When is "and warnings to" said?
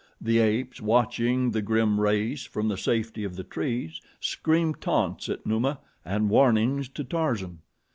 6.03-7.03